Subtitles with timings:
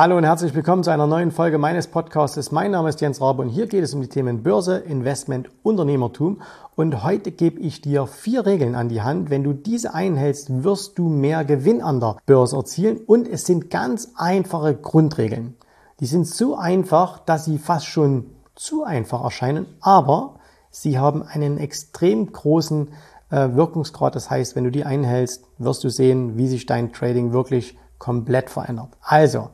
[0.00, 2.52] Hallo und herzlich willkommen zu einer neuen Folge meines Podcasts.
[2.52, 6.40] Mein Name ist Jens Rabe und hier geht es um die Themen Börse, Investment, Unternehmertum.
[6.76, 9.28] Und heute gebe ich dir vier Regeln an die Hand.
[9.28, 12.98] Wenn du diese einhältst, wirst du mehr Gewinn an der Börse erzielen.
[12.98, 15.56] Und es sind ganz einfache Grundregeln.
[15.98, 20.36] Die sind so einfach, dass sie fast schon zu einfach erscheinen, aber
[20.70, 22.90] sie haben einen extrem großen
[23.30, 24.14] äh, Wirkungsgrad.
[24.14, 28.48] Das heißt, wenn du die einhältst, wirst du sehen, wie sich dein Trading wirklich komplett
[28.48, 28.90] verändert.
[29.00, 29.48] Also,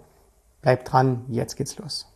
[0.65, 2.07] Bleibt dran, jetzt geht's los.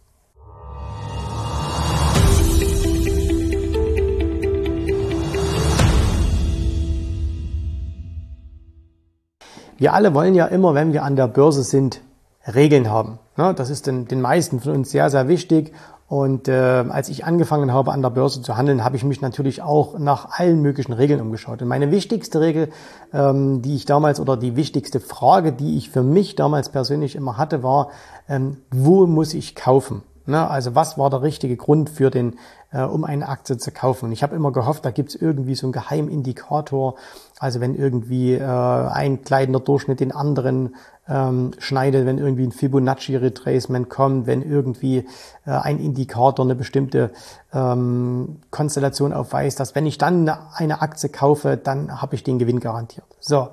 [9.76, 12.00] Wir alle wollen ja immer, wenn wir an der Börse sind,
[12.46, 13.18] Regeln haben.
[13.36, 15.74] Das ist den, den meisten von uns sehr, sehr wichtig
[16.08, 19.60] und äh, als ich angefangen habe, an der Börse zu handeln, habe ich mich natürlich
[19.60, 21.60] auch nach allen möglichen Regeln umgeschaut.
[21.60, 22.70] Und meine wichtigste Regel,
[23.12, 27.36] ähm, die ich damals oder die wichtigste Frage, die ich für mich damals persönlich immer
[27.36, 27.90] hatte, war,
[28.26, 30.02] ähm, wo muss ich kaufen?
[30.28, 30.48] Ne?
[30.48, 32.38] Also was war der richtige Grund für den,
[32.70, 34.06] äh, um eine Aktie zu kaufen?
[34.06, 36.96] Und ich habe immer gehofft, da gibt es irgendwie so einen Geheimindikator.
[37.38, 40.74] Also wenn irgendwie äh, ein gleitender Durchschnitt den anderen
[41.08, 45.06] ähm, schneidet, wenn irgendwie ein Fibonacci-Retracement kommt, wenn irgendwie
[45.46, 47.10] äh, ein Indikator eine bestimmte
[47.54, 52.60] ähm, Konstellation aufweist, dass wenn ich dann eine Aktie kaufe, dann habe ich den Gewinn
[52.60, 53.06] garantiert.
[53.18, 53.48] So,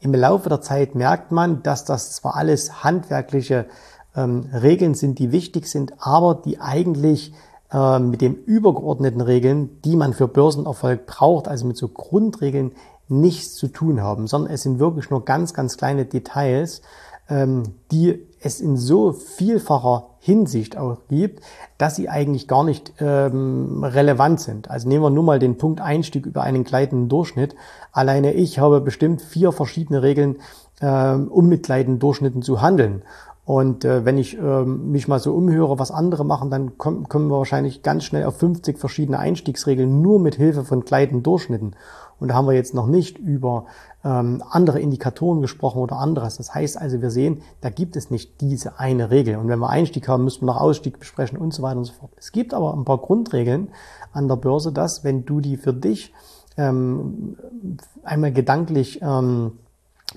[0.00, 3.66] im Laufe der Zeit merkt man, dass das zwar alles handwerkliche
[4.18, 7.32] ähm, Regeln sind, die wichtig sind, aber die eigentlich
[7.72, 12.72] äh, mit den übergeordneten Regeln, die man für Börsenerfolg braucht, also mit so Grundregeln,
[13.08, 16.82] nichts zu tun haben, sondern es sind wirklich nur ganz, ganz kleine Details,
[17.30, 21.42] ähm, die es in so vielfacher Hinsicht auch gibt,
[21.78, 24.70] dass sie eigentlich gar nicht ähm, relevant sind.
[24.70, 27.54] Also nehmen wir nur mal den Punkt Einstieg über einen gleitenden Durchschnitt.
[27.92, 30.36] Alleine ich habe bestimmt vier verschiedene Regeln,
[30.80, 33.02] ähm, um mit gleitenden Durchschnitten zu handeln.
[33.48, 37.30] Und äh, wenn ich äh, mich mal so umhöre, was andere machen, dann kommen, kommen
[37.30, 41.74] wir wahrscheinlich ganz schnell auf 50 verschiedene Einstiegsregeln nur mit Hilfe von gleitenden Durchschnitten.
[42.20, 43.64] Und da haben wir jetzt noch nicht über
[44.04, 46.36] ähm, andere Indikatoren gesprochen oder anderes.
[46.36, 49.36] Das heißt also, wir sehen, da gibt es nicht diese eine Regel.
[49.36, 51.94] Und wenn wir Einstieg haben, müssen wir noch Ausstieg besprechen und so weiter und so
[51.94, 52.10] fort.
[52.18, 53.68] Es gibt aber ein paar Grundregeln
[54.12, 56.12] an der Börse, dass wenn du die für dich
[56.58, 57.38] ähm,
[58.02, 59.52] einmal gedanklich ähm,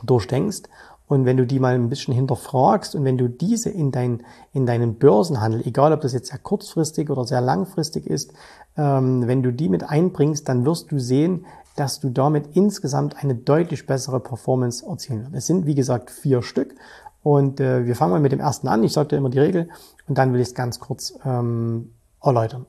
[0.04, 0.64] durchdenkst
[1.12, 4.24] und wenn du die mal ein bisschen hinterfragst und wenn du diese in, dein,
[4.54, 8.32] in deinen Börsenhandel, egal ob das jetzt sehr kurzfristig oder sehr langfristig ist,
[8.78, 11.46] ähm, wenn du die mit einbringst, dann wirst du sehen,
[11.76, 15.36] dass du damit insgesamt eine deutlich bessere Performance erzielen wirst.
[15.36, 16.76] Es sind, wie gesagt, vier Stück.
[17.24, 18.82] Und äh, wir fangen mal mit dem ersten an.
[18.82, 19.68] Ich sage dir immer die Regel
[20.08, 21.92] und dann will ich es ganz kurz ähm,
[22.24, 22.68] erläutern.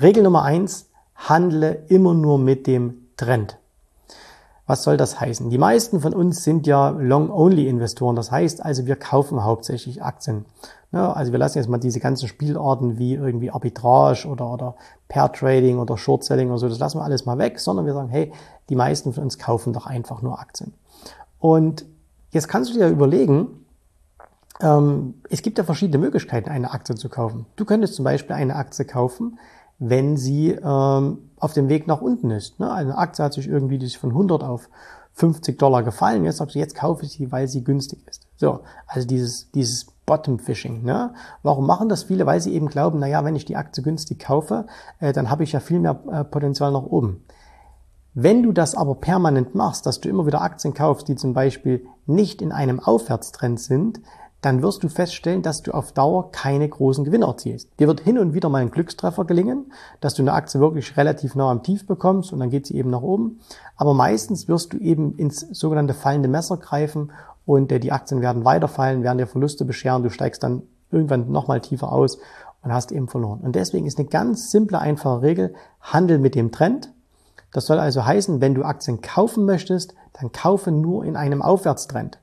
[0.00, 3.58] Regel Nummer eins, handle immer nur mit dem Trend.
[4.66, 5.48] Was soll das heißen?
[5.48, 8.16] Die meisten von uns sind ja Long-Only-Investoren.
[8.16, 10.44] Das heißt also, wir kaufen hauptsächlich Aktien.
[10.92, 14.76] Also wir lassen jetzt mal diese ganzen Spielarten wie irgendwie Arbitrage oder, oder
[15.08, 17.92] Pair Trading oder Short Selling oder so, das lassen wir alles mal weg, sondern wir
[17.92, 18.32] sagen, hey,
[18.68, 20.72] die meisten von uns kaufen doch einfach nur Aktien.
[21.38, 21.84] Und
[22.30, 23.66] jetzt kannst du dir überlegen,
[24.60, 27.46] ähm, es gibt ja verschiedene Möglichkeiten, eine Aktie zu kaufen.
[27.56, 29.38] Du könntest zum Beispiel eine Aktie kaufen,
[29.78, 32.58] wenn sie ähm, auf dem Weg nach unten ist.
[32.60, 32.72] Ne?
[32.72, 34.68] Eine Aktie hat sich irgendwie die von 100 auf
[35.14, 36.24] 50 Dollar gefallen.
[36.24, 38.26] Jetzt sagst du, jetzt kaufe ich sie, weil sie günstig ist.
[38.36, 40.84] So, also dieses, dieses Bottom Fishing.
[40.84, 41.12] Ne?
[41.42, 42.26] Warum machen das viele?
[42.26, 44.66] Weil sie eben glauben, na ja, wenn ich die Aktie günstig kaufe,
[45.00, 47.24] äh, dann habe ich ja viel mehr äh, Potenzial nach oben.
[48.14, 51.86] Wenn du das aber permanent machst, dass du immer wieder Aktien kaufst, die zum Beispiel
[52.06, 54.00] nicht in einem Aufwärtstrend sind,
[54.46, 57.68] dann wirst du feststellen, dass du auf Dauer keine großen Gewinne erzielst.
[57.80, 61.34] Dir wird hin und wieder mal ein Glückstreffer gelingen, dass du eine Aktie wirklich relativ
[61.34, 63.40] nah am Tief bekommst und dann geht sie eben nach oben.
[63.76, 67.10] Aber meistens wirst du eben ins sogenannte fallende Messer greifen
[67.44, 70.62] und äh, die Aktien werden weiterfallen, werden dir Verluste bescheren, du steigst dann
[70.92, 72.18] irgendwann nochmal tiefer aus
[72.62, 73.40] und hast eben verloren.
[73.40, 76.92] Und deswegen ist eine ganz simple, einfache Regel, handel mit dem Trend.
[77.52, 82.20] Das soll also heißen, wenn du Aktien kaufen möchtest, dann kaufe nur in einem Aufwärtstrend.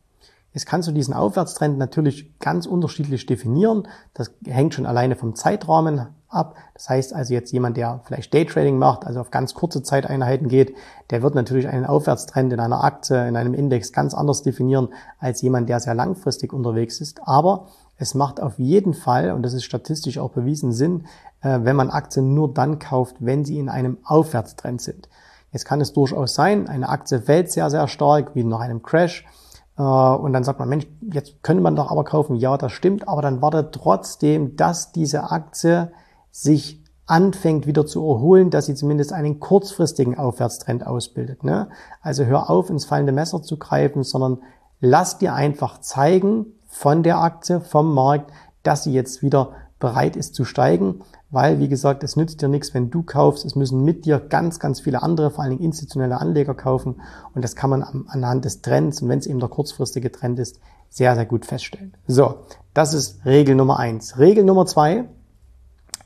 [0.54, 3.88] Jetzt kannst du diesen Aufwärtstrend natürlich ganz unterschiedlich definieren.
[4.14, 6.56] Das hängt schon alleine vom Zeitrahmen ab.
[6.76, 10.76] Das heißt also jetzt jemand, der vielleicht Daytrading macht, also auf ganz kurze Zeiteinheiten geht,
[11.10, 14.90] der wird natürlich einen Aufwärtstrend in einer Aktie, in einem Index ganz anders definieren
[15.20, 17.22] als jemand, der sehr langfristig unterwegs ist.
[17.28, 17.68] Aber
[17.98, 21.06] es macht auf jeden Fall, und das ist statistisch auch bewiesen, Sinn,
[21.42, 25.10] äh, wenn man Aktien nur dann kauft, wenn sie in einem Aufwärtstrend sind.
[25.52, 29.26] Jetzt kann es durchaus sein, eine Aktie fällt sehr, sehr stark, wie nach einem Crash
[29.76, 32.36] und dann sagt man, Mensch, jetzt könnte man doch aber kaufen.
[32.36, 35.92] Ja, das stimmt, aber dann wartet trotzdem, dass diese Aktie
[36.32, 41.44] sich anfängt wieder zu erholen, dass sie zumindest einen kurzfristigen Aufwärtstrend ausbildet.
[41.44, 41.70] Ne?
[42.02, 44.42] Also hör auf, ins fallende Messer zu greifen, sondern
[44.80, 48.32] lass dir einfach zeigen von der Aktie, vom Markt,
[48.64, 49.54] dass sie jetzt wieder
[49.84, 53.44] bereit ist zu steigen, weil, wie gesagt, es nützt dir nichts, wenn du kaufst.
[53.44, 57.02] Es müssen mit dir ganz, ganz viele andere, vor allen Dingen institutionelle Anleger kaufen.
[57.36, 60.62] Und das kann man anhand des Trends und wenn es eben der kurzfristige Trend ist,
[60.90, 61.94] sehr, sehr gut feststellen.
[62.08, 62.36] So,
[62.74, 64.18] das ist Regel Nummer eins.
[64.18, 65.04] Regel Nummer zwei,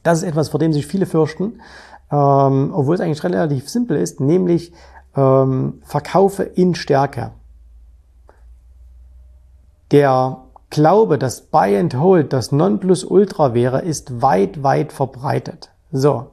[0.02, 1.62] das ist etwas, vor dem sich viele fürchten,
[2.12, 4.74] ähm, obwohl es eigentlich relativ simpel ist, nämlich
[5.16, 7.32] ähm, Verkaufe in Stärke.
[9.92, 15.72] Der Glaube, dass Buy and Hold das Nonplusultra wäre, ist weit, weit verbreitet.
[15.92, 16.28] So.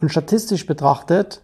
[0.00, 1.42] Und statistisch betrachtet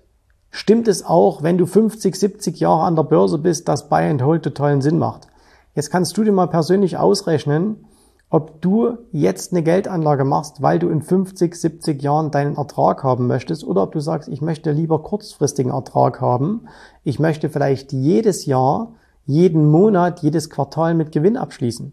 [0.51, 4.23] stimmt es auch, wenn du 50, 70 Jahre an der Börse bist, dass Buy and
[4.23, 5.29] Hold totalen Sinn macht.
[5.75, 7.85] Jetzt kannst du dir mal persönlich ausrechnen,
[8.31, 13.27] ob du jetzt eine Geldanlage machst, weil du in 50, 70 Jahren deinen Ertrag haben
[13.27, 16.69] möchtest oder ob du sagst, ich möchte lieber kurzfristigen Ertrag haben.
[17.03, 18.95] Ich möchte vielleicht jedes Jahr
[19.27, 21.93] jeden Monat, jedes Quartal mit Gewinn abschließen.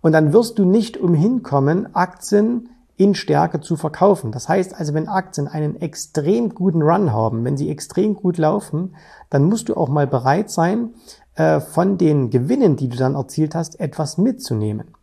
[0.00, 4.30] Und dann wirst du nicht umhin kommen, Aktien in Stärke zu verkaufen.
[4.30, 8.94] Das heißt also, wenn Aktien einen extrem guten Run haben, wenn sie extrem gut laufen,
[9.30, 10.90] dann musst du auch mal bereit sein,
[11.34, 14.94] äh, von den Gewinnen, die du dann erzielt hast, etwas mitzunehmen.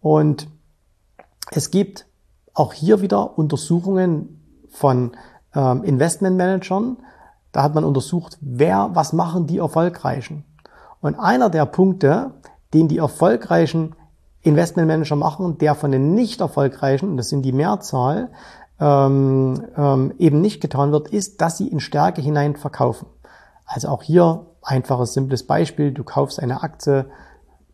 [0.00, 0.48] Und
[1.50, 2.06] es gibt
[2.52, 5.12] auch hier wieder Untersuchungen von
[5.54, 6.98] ähm, Investmentmanagern.
[7.52, 10.44] Da hat man untersucht, wer, was machen die Erfolgreichen.
[11.00, 12.32] Und einer der Punkte,
[12.74, 13.94] den die erfolgreichen
[14.42, 18.30] Investmentmanager machen, der von den nicht erfolgreichen, und das sind die Mehrzahl,
[18.80, 23.06] ähm, ähm, eben nicht getan wird, ist, dass sie in Stärke hinein verkaufen.
[23.66, 25.92] Also auch hier einfaches, simples Beispiel.
[25.92, 27.06] Du kaufst eine Aktie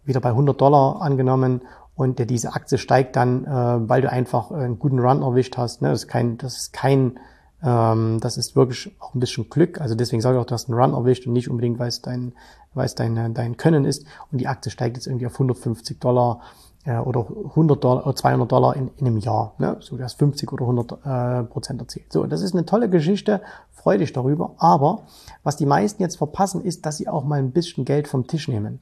[0.04, 1.62] wieder bei 100 Dollar angenommen
[1.94, 5.82] und diese Aktie steigt dann, äh, weil du einfach einen guten Run erwischt hast.
[5.82, 5.90] Ne?
[5.90, 7.18] Das ist kein, das ist kein
[7.62, 9.80] ähm, das ist wirklich auch ein bisschen Glück.
[9.80, 12.02] Also deswegen sage ich auch, du hast einen Run erwischt und nicht unbedingt, weil es
[12.02, 12.32] dein,
[12.74, 14.04] weil es dein, dein Können ist.
[14.30, 16.40] Und die Aktie steigt jetzt irgendwie auf 150 Dollar
[16.84, 19.54] äh, oder 100 Dollar oder 200 Dollar in, in einem Jahr.
[19.58, 19.76] Ne?
[19.80, 22.12] So, du hast 50 oder 100 äh, Prozent erzielt.
[22.12, 23.40] So, das ist eine tolle Geschichte.
[23.72, 24.54] Freu dich darüber.
[24.58, 25.02] Aber
[25.42, 28.48] was die meisten jetzt verpassen, ist, dass sie auch mal ein bisschen Geld vom Tisch
[28.48, 28.80] nehmen.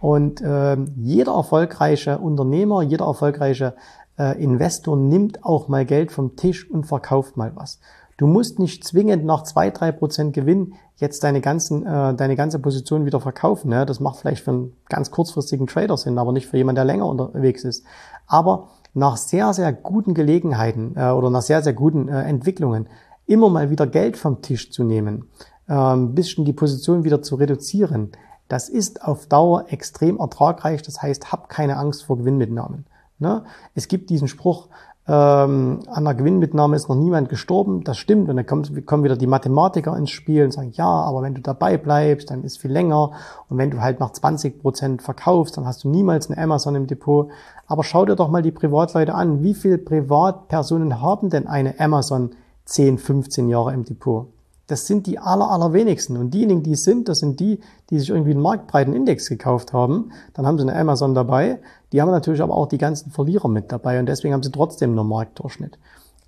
[0.00, 3.74] Und äh, jeder erfolgreiche Unternehmer, jeder erfolgreiche
[4.18, 7.78] äh, Investor nimmt auch mal Geld vom Tisch und verkauft mal was.
[8.16, 12.58] Du musst nicht zwingend nach zwei drei Prozent Gewinn jetzt deine, ganzen, äh, deine ganze
[12.58, 13.70] Position wieder verkaufen.
[13.70, 13.86] Ne?
[13.86, 17.06] Das macht vielleicht für einen ganz kurzfristigen Trader Sinn, aber nicht für jemanden, der länger
[17.06, 17.84] unterwegs ist.
[18.26, 22.88] Aber nach sehr, sehr guten Gelegenheiten äh, oder nach sehr, sehr guten äh, Entwicklungen
[23.26, 25.28] immer mal wieder Geld vom Tisch zu nehmen,
[25.68, 28.12] äh, ein bisschen die Position wieder zu reduzieren,
[28.48, 30.82] das ist auf Dauer extrem ertragreich.
[30.82, 32.84] Das heißt, hab keine Angst vor Gewinnmitnahmen.
[33.18, 33.44] Ne?
[33.74, 34.68] Es gibt diesen Spruch,
[35.08, 37.82] ähm, an der Gewinnmitnahme ist noch niemand gestorben.
[37.82, 38.28] Das stimmt.
[38.28, 41.40] Und dann kommt, kommen wieder die Mathematiker ins Spiel und sagen, ja, aber wenn du
[41.40, 43.12] dabei bleibst, dann ist viel länger.
[43.48, 46.86] Und wenn du halt nach 20 Prozent verkaufst, dann hast du niemals eine Amazon im
[46.86, 47.30] Depot.
[47.66, 49.42] Aber schau dir doch mal die Privatleute an.
[49.42, 52.30] Wie viele Privatpersonen haben denn eine Amazon
[52.66, 54.28] 10, 15 Jahre im Depot?
[54.72, 56.16] Das sind die aller, allerwenigsten.
[56.16, 57.60] Und diejenigen, die es sind, das sind die,
[57.90, 60.12] die sich irgendwie einen marktbreiten Index gekauft haben.
[60.32, 61.60] Dann haben sie eine Amazon dabei.
[61.92, 64.98] Die haben natürlich aber auch die ganzen Verlierer mit dabei und deswegen haben sie trotzdem
[64.98, 65.78] einen Marktdurchschnitt.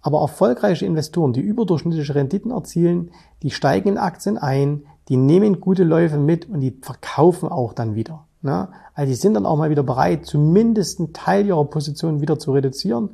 [0.03, 3.13] Aber erfolgreiche Investoren, die überdurchschnittliche Renditen erzielen,
[3.43, 7.95] die steigen in Aktien ein, die nehmen gute Läufe mit und die verkaufen auch dann
[7.95, 8.27] wieder.
[8.43, 8.69] Ne?
[8.93, 12.53] Also die sind dann auch mal wieder bereit, zumindest einen Teil ihrer Position wieder zu
[12.53, 13.09] reduzieren.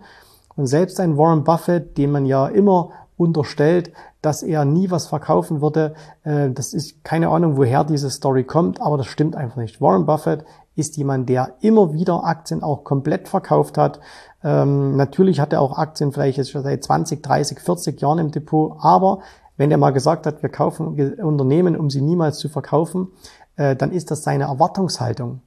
[0.56, 5.60] Und selbst ein Warren Buffett, den man ja immer unterstellt, dass er nie was verkaufen
[5.60, 5.94] würde.
[6.24, 9.80] Äh, das ist keine Ahnung, woher diese Story kommt, aber das stimmt einfach nicht.
[9.80, 10.44] Warren Buffett
[10.76, 14.00] ist jemand, der immer wieder Aktien auch komplett verkauft hat.
[14.42, 18.30] Ähm, natürlich hat er auch Aktien vielleicht jetzt schon seit 20, 30, 40 Jahren im
[18.30, 19.20] Depot, aber
[19.56, 23.08] wenn er mal gesagt hat, wir kaufen Unternehmen, um sie niemals zu verkaufen,
[23.56, 25.42] äh, dann ist das seine Erwartungshaltung.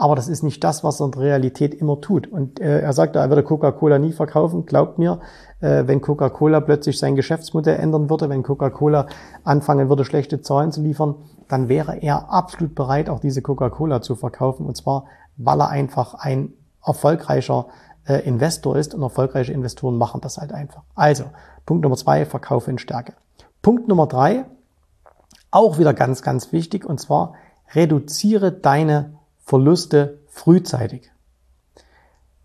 [0.00, 2.28] Aber das ist nicht das, was er in der Realität immer tut.
[2.28, 4.64] Und äh, er sagt, er würde Coca-Cola nie verkaufen.
[4.64, 5.18] Glaubt mir,
[5.60, 9.08] äh, wenn Coca-Cola plötzlich sein Geschäftsmodell ändern würde, wenn Coca-Cola
[9.42, 11.16] anfangen würde, schlechte Zahlen zu liefern,
[11.48, 14.66] dann wäre er absolut bereit, auch diese Coca-Cola zu verkaufen.
[14.66, 16.52] Und zwar, weil er einfach ein
[16.86, 17.66] erfolgreicher
[18.06, 20.82] äh, Investor ist und erfolgreiche Investoren machen das halt einfach.
[20.94, 21.24] Also,
[21.66, 23.14] Punkt Nummer zwei, Verkaufe in Stärke.
[23.62, 24.44] Punkt Nummer drei,
[25.50, 27.34] auch wieder ganz, ganz wichtig, und zwar
[27.74, 29.17] reduziere deine
[29.48, 31.10] Verluste frühzeitig.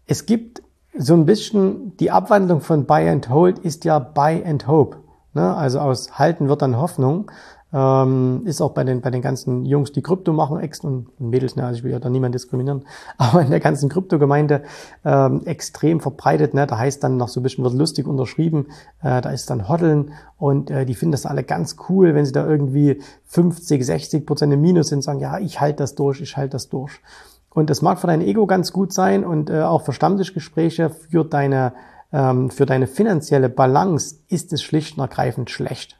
[0.05, 0.63] Es gibt
[0.97, 4.99] so ein bisschen die Abwandlung von Buy and Hold ist ja Buy and Hope.
[5.33, 5.53] Ne?
[5.53, 7.29] Also aus Halten wird dann Hoffnung.
[7.73, 11.55] Ähm, ist auch bei den, bei den ganzen Jungs, die Krypto machen, Ex und Mädels,
[11.55, 12.85] ne, also ich will ja da niemand diskriminieren,
[13.17, 14.61] aber in der ganzen Kryptogemeinde
[15.03, 16.53] ähm, extrem verbreitet.
[16.53, 16.67] Ne?
[16.67, 18.67] Da heißt dann noch so ein bisschen, wird lustig unterschrieben,
[19.01, 22.31] äh, da ist dann Hoddeln und äh, die finden das alle ganz cool, wenn sie
[22.31, 26.37] da irgendwie 50, 60 Prozent im Minus sind, sagen, ja, ich halte das durch, ich
[26.37, 27.01] halte das durch.
[27.49, 31.23] Und das mag für dein Ego ganz gut sein und äh, auch für Stammtischgespräche, für
[31.23, 31.73] deine,
[32.11, 35.99] ähm, für deine finanzielle Balance ist es schlicht und ergreifend schlecht.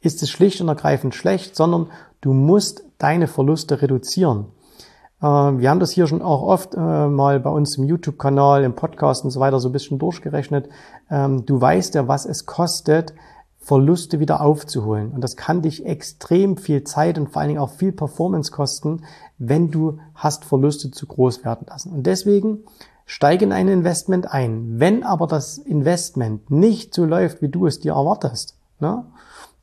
[0.00, 1.88] Ist es schlicht und ergreifend schlecht, sondern
[2.20, 4.46] du musst deine Verluste reduzieren.
[5.20, 8.74] Äh, wir haben das hier schon auch oft äh, mal bei uns im YouTube-Kanal, im
[8.74, 10.68] Podcast und so weiter so ein bisschen durchgerechnet.
[11.10, 13.14] Ähm, du weißt ja, was es kostet,
[13.58, 15.10] Verluste wieder aufzuholen.
[15.10, 19.02] Und das kann dich extrem viel Zeit und vor allen Dingen auch viel Performance kosten,
[19.38, 21.90] wenn du hast Verluste zu groß werden lassen.
[21.90, 22.60] Und deswegen
[23.06, 24.78] steige in ein Investment ein.
[24.78, 29.04] Wenn aber das Investment nicht so läuft, wie du es dir erwartest, ne,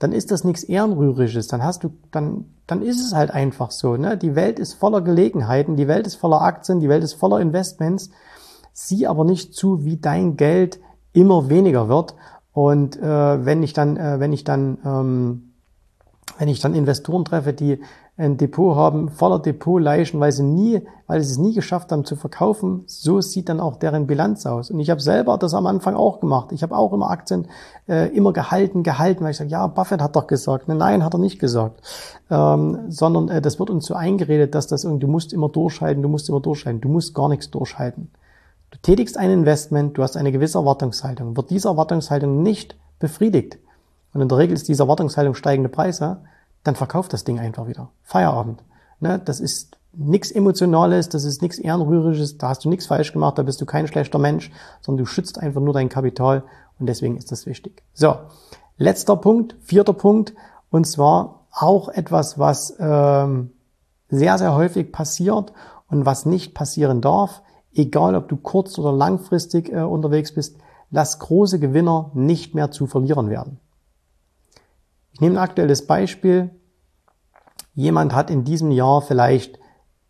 [0.04, 1.48] dann ist das nichts Ehrenrühriges.
[1.48, 3.96] Dann hast du, dann, dann ist es halt einfach so.
[3.96, 4.18] Ne?
[4.18, 8.10] Die Welt ist voller Gelegenheiten, die Welt ist voller Aktien, die Welt ist voller Investments.
[8.74, 10.82] Sieh aber nicht zu, wie dein Geld
[11.14, 12.16] immer weniger wird
[12.52, 15.54] und äh, wenn ich dann, äh, wenn ich dann, ähm,
[16.38, 17.80] wenn ich dann Investoren treffe, die
[18.16, 22.16] ein Depot haben, voller Depotleichen, weil sie nie, weil sie es nie geschafft haben zu
[22.16, 24.70] verkaufen, so sieht dann auch deren Bilanz aus.
[24.70, 26.52] Und ich habe selber das am Anfang auch gemacht.
[26.52, 27.48] Ich habe auch immer Aktien
[27.88, 30.68] äh, immer gehalten, gehalten, weil ich sage, ja, Buffett hat doch gesagt.
[30.68, 31.82] Nein, hat er nicht gesagt.
[32.30, 36.04] Ähm, sondern äh, das wird uns so eingeredet, dass das irgendwie, du musst immer durchhalten,
[36.04, 36.82] du musst immer durchhalten.
[36.82, 38.12] Du musst gar nichts durchhalten.
[38.70, 41.36] Du tätigst ein Investment, du hast eine gewisse Erwartungshaltung.
[41.36, 43.58] Wird diese Erwartungshaltung nicht befriedigt,
[44.14, 46.20] und in der Regel ist diese Erwartungshaltung steigende Preise,
[46.64, 47.90] dann verkauf das Ding einfach wieder.
[48.04, 48.64] Feierabend.
[49.00, 49.20] Ne?
[49.24, 53.44] Das ist nichts Emotionales, das ist nichts Ehrenrühriges, da hast du nichts falsch gemacht, da
[53.44, 54.52] bist du kein schlechter Mensch,
[54.82, 56.44] sondern du schützt einfach nur dein Kapital
[56.80, 57.84] und deswegen ist das wichtig.
[57.94, 58.16] So,
[58.78, 60.34] letzter Punkt, vierter Punkt,
[60.72, 63.52] und zwar auch etwas, was ähm,
[64.10, 65.54] sehr, sehr häufig passiert
[65.90, 67.44] und was nicht passieren darf,
[67.74, 70.58] egal ob du kurz- oder langfristig äh, unterwegs bist,
[70.90, 73.60] lass große Gewinner nicht mehr zu verlieren werden.
[75.14, 76.50] Ich nehme ein aktuelles Beispiel.
[77.76, 79.60] Jemand hat in diesem Jahr vielleicht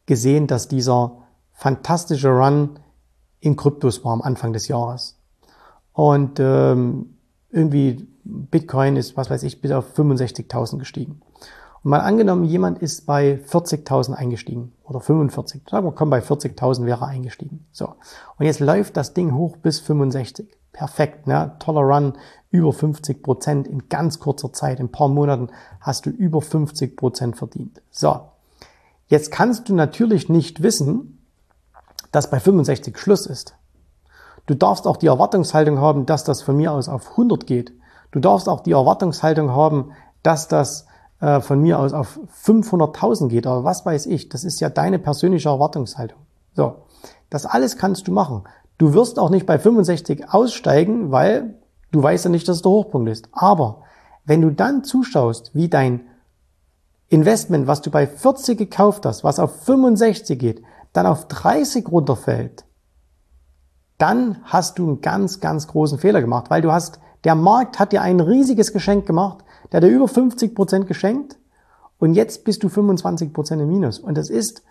[0.06, 2.80] gesehen, dass dieser fantastische Run
[3.40, 5.20] in Kryptos war am Anfang des Jahres.
[5.92, 7.18] Und ähm,
[7.50, 11.22] irgendwie Bitcoin ist, was weiß ich, bis auf 65.000 gestiegen.
[11.84, 15.64] Und mal angenommen, jemand ist bei 40.000 eingestiegen oder 45.
[15.70, 17.66] Sagen wir, komm, bei 40.000 wäre eingestiegen.
[17.72, 17.96] So.
[18.38, 20.48] Und jetzt läuft das Ding hoch bis 65.
[20.74, 21.56] Perfekt, ne?
[21.60, 22.14] Toller Run,
[22.50, 24.80] über 50 Prozent in ganz kurzer Zeit.
[24.80, 25.50] In ein paar Monaten
[25.80, 27.82] hast du über 50 Prozent verdient.
[27.92, 28.20] So.
[29.08, 31.20] Jetzt kannst du natürlich nicht wissen,
[32.12, 33.56] dass bei 65 Schluss ist.
[34.46, 37.74] Du darfst auch die Erwartungshaltung haben, dass das von mir aus auf 100 geht.
[38.12, 40.88] Du darfst auch die Erwartungshaltung haben, dass das
[41.20, 45.00] äh, von mir aus auf 500.000 geht, aber was weiß ich, das ist ja deine
[45.00, 46.20] persönliche Erwartungshaltung.
[46.54, 46.84] So,
[47.30, 48.44] das alles kannst du machen.
[48.78, 51.56] Du wirst auch nicht bei 65 aussteigen, weil
[51.92, 53.30] du weißt ja nicht, dass es der Hochpunkt ist.
[53.32, 53.84] Aber
[54.26, 56.02] wenn du dann zuschaust, wie dein
[57.10, 60.64] Investment, was du bei 40 gekauft hast, was auf 65 geht,
[60.94, 62.66] dann auf 30 runterfällt,
[63.98, 67.92] dann hast du einen ganz, ganz großen Fehler gemacht, weil du hast, der Markt hat
[67.92, 71.38] dir ein riesiges Geschenk gemacht, der hat dir über 50 Prozent geschenkt
[72.00, 74.00] und jetzt bist du 25 Prozent im Minus.
[74.00, 74.64] Und das ist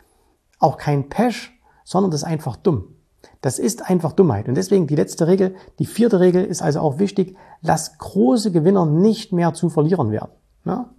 [0.59, 2.97] auch kein Pesh, sondern das ist einfach dumm.
[3.41, 4.49] Das ist einfach Dummheit.
[4.49, 8.87] Und deswegen die letzte Regel, die vierte Regel ist also auch wichtig, lass große Gewinner
[8.87, 10.31] nicht mehr zu verlieren werden.
[10.65, 10.91] Ja?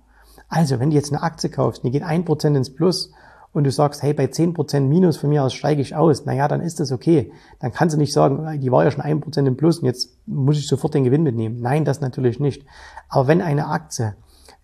[0.49, 3.11] Also, wenn du jetzt eine Aktie kaufst, die geht ein Prozent ins Plus
[3.53, 6.47] und du sagst, hey, bei zehn Prozent Minus von mir aus steige ich aus, naja,
[6.47, 7.31] dann ist das okay.
[7.59, 10.09] Dann kannst du nicht sagen, die war ja schon ein Prozent im Plus und jetzt
[10.25, 11.61] muss ich sofort den Gewinn mitnehmen.
[11.61, 12.65] Nein, das natürlich nicht.
[13.09, 14.15] Aber wenn eine Aktie,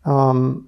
[0.06, 0.66] ähm,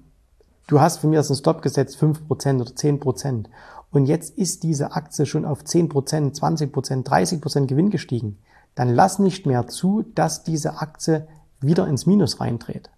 [0.68, 3.50] du hast von mir aus einen Stop gesetzt, fünf Prozent oder zehn Prozent
[3.92, 8.38] und jetzt ist diese Aktie schon auf zehn Prozent, 20%, Prozent, 30 Prozent Gewinn gestiegen,
[8.74, 11.28] dann lass nicht mehr zu, dass diese Aktie
[11.60, 12.90] wieder ins Minus reindreht.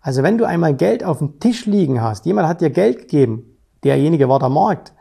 [0.00, 3.56] Also wenn du einmal Geld auf dem Tisch liegen hast, jemand hat dir Geld gegeben,
[3.82, 4.92] derjenige war der Markt,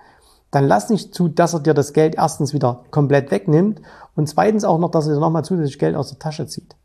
[0.50, 3.82] dann lass nicht zu, dass er dir das Geld erstens wieder komplett wegnimmt
[4.16, 6.76] und zweitens auch noch, dass er dir nochmal zusätzlich Geld aus der Tasche zieht.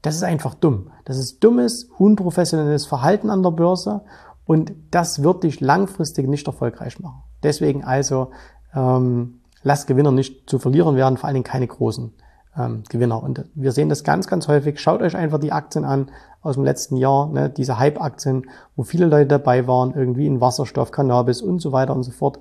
[0.00, 0.92] Das ist einfach dumm.
[1.04, 4.02] Das ist dummes, unprofessionelles Verhalten an der Börse
[4.46, 7.22] und das wird dich langfristig nicht erfolgreich machen.
[7.42, 8.30] Deswegen also
[8.74, 12.12] ähm, lass Gewinner nicht zu verlieren werden, vor allen Dingen keine großen
[12.56, 13.22] ähm, Gewinner.
[13.22, 14.80] Und wir sehen das ganz, ganz häufig.
[14.80, 16.10] Schaut euch einfach die Aktien an
[16.42, 20.90] aus dem letzten Jahr, ne, diese Hype-Aktien, wo viele Leute dabei waren, irgendwie in Wasserstoff,
[20.90, 22.38] Cannabis und so weiter und so fort,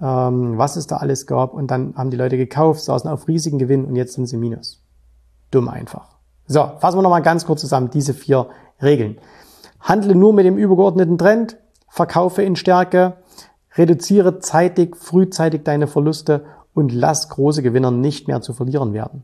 [0.00, 1.54] ähm, was es da alles gab.
[1.54, 4.82] Und dann haben die Leute gekauft, saßen auf riesigen Gewinn und jetzt sind sie minus.
[5.50, 6.18] Dumm einfach.
[6.46, 8.48] So, fassen wir nochmal ganz kurz zusammen diese vier
[8.82, 9.18] Regeln.
[9.80, 13.16] Handle nur mit dem übergeordneten Trend, verkaufe in Stärke,
[13.78, 16.44] reduziere zeitig, frühzeitig deine Verluste
[16.74, 19.22] und lass große Gewinner nicht mehr zu verlieren werden.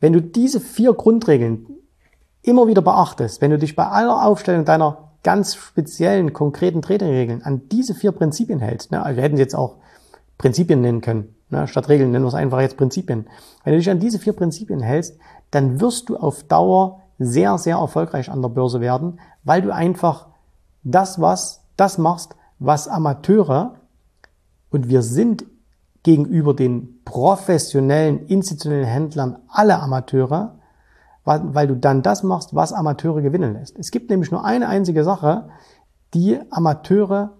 [0.00, 1.66] Wenn du diese vier Grundregeln
[2.42, 7.62] immer wieder beachtest, wenn du dich bei aller Aufstellung deiner ganz speziellen, konkreten Trading-Regeln an
[7.70, 9.76] diese vier Prinzipien hältst, ne, also wir hätten jetzt auch
[10.36, 11.34] Prinzipien nennen können.
[11.48, 11.66] Ne?
[11.66, 13.26] Statt Regeln nennen wir es einfach jetzt Prinzipien.
[13.62, 15.16] Wenn du dich an diese vier Prinzipien hältst,
[15.50, 20.26] dann wirst du auf Dauer sehr, sehr erfolgreich an der Börse werden, weil du einfach
[20.82, 23.76] das, was, das machst, was Amateure,
[24.74, 25.44] und wir sind
[26.02, 30.56] gegenüber den professionellen, institutionellen Händlern alle Amateure,
[31.24, 33.78] weil, du dann das machst, was Amateure gewinnen lässt.
[33.78, 35.48] Es gibt nämlich nur eine einzige Sache,
[36.12, 37.30] die Amateure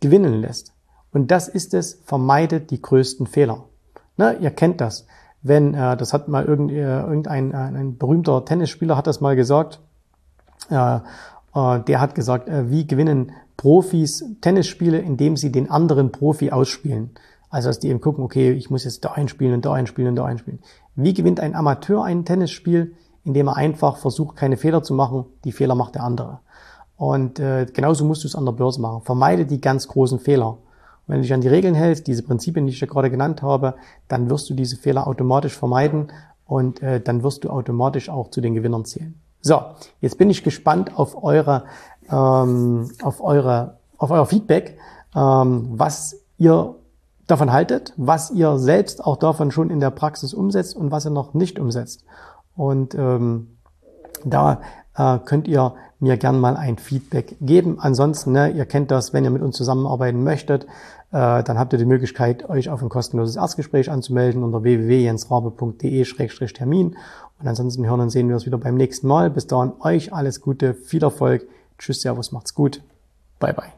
[0.00, 0.72] gewinnen lässt.
[1.12, 3.66] Und das ist es, vermeidet die größten Fehler.
[4.16, 5.06] Ne, ihr kennt das.
[5.42, 9.36] Wenn, äh, das hat mal irgend, äh, irgendein äh, ein berühmter Tennisspieler hat das mal
[9.36, 9.78] gesagt,
[10.70, 10.96] äh,
[11.54, 17.10] äh, der hat gesagt, äh, wie gewinnen Profis Tennisspiele, indem sie den anderen Profi ausspielen.
[17.50, 20.16] Also dass die eben gucken, okay, ich muss jetzt da einspielen und da einspielen und
[20.16, 20.60] da einspielen.
[20.94, 22.94] Wie gewinnt ein Amateur ein Tennisspiel?
[23.24, 25.26] Indem er einfach versucht, keine Fehler zu machen.
[25.44, 26.38] Die Fehler macht der andere.
[26.96, 29.02] Und äh, genauso musst du es an der Börse machen.
[29.02, 30.50] Vermeide die ganz großen Fehler.
[30.50, 30.58] Und
[31.06, 33.74] wenn du dich an die Regeln hältst, diese Prinzipien, die ich dir gerade genannt habe,
[34.06, 36.12] dann wirst du diese Fehler automatisch vermeiden
[36.46, 39.20] und äh, dann wirst du automatisch auch zu den Gewinnern zählen.
[39.40, 39.60] So,
[40.00, 41.64] jetzt bin ich gespannt auf eure,
[42.10, 44.78] ähm, auf eure, auf euer Feedback,
[45.14, 46.74] ähm, was ihr
[47.26, 51.10] davon haltet, was ihr selbst auch davon schon in der Praxis umsetzt und was ihr
[51.10, 52.04] noch nicht umsetzt.
[52.56, 53.58] Und ähm,
[54.24, 54.60] da
[54.96, 57.78] äh, könnt ihr mir gern mal ein Feedback geben.
[57.80, 60.66] Ansonsten, ne, ihr kennt das, wenn ihr mit uns zusammenarbeiten möchtet,
[61.10, 66.96] äh, dann habt ihr die Möglichkeit, euch auf ein kostenloses Erstgespräch anzumelden unter www.jensrabe.de-termin.
[67.40, 69.30] Und ansonsten hören und sehen wir uns wieder beim nächsten Mal.
[69.30, 71.46] Bis dahin euch alles Gute, viel Erfolg.
[71.78, 72.82] Tschüss, Servus, macht's gut.
[73.38, 73.77] Bye, bye.